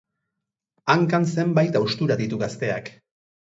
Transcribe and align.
Hankan 0.93 1.29
zenbait 1.35 1.79
haustura 1.83 2.21
ditu 2.25 2.43
gazteak. 2.47 2.95